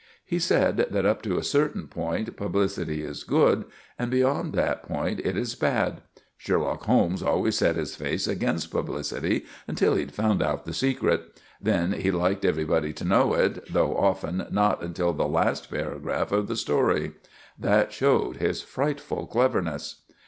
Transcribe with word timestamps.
He 0.25 0.39
said 0.39 0.77
that 0.77 1.05
up 1.05 1.21
to 1.21 1.37
a 1.37 1.43
certain 1.43 1.87
point 1.87 2.35
publicity 2.35 3.03
is 3.03 3.23
good, 3.23 3.65
and 3.99 4.09
beyond 4.09 4.51
that 4.53 4.81
point 4.81 5.19
it 5.19 5.37
is 5.37 5.53
bad. 5.53 6.01
Sherlock 6.39 6.85
Holmes 6.85 7.21
always 7.21 7.55
set 7.59 7.75
his 7.75 7.95
face 7.95 8.27
against 8.27 8.71
publicity 8.71 9.45
until 9.67 9.93
he'd 9.93 10.11
found 10.11 10.41
out 10.41 10.65
the 10.65 10.73
secret. 10.73 11.39
Then 11.61 11.91
he 11.91 12.09
liked 12.09 12.43
everybody 12.45 12.93
to 12.93 13.05
know 13.05 13.35
it, 13.35 13.63
though 13.71 13.95
often 13.95 14.47
not 14.49 14.81
until 14.81 15.13
the 15.13 15.27
last 15.27 15.69
paragraph 15.69 16.31
of 16.31 16.47
the 16.47 16.55
story. 16.57 17.11
That 17.59 17.93
showed 17.93 18.37
his 18.37 18.63
frightful 18.63 19.27
cleverness. 19.27 20.01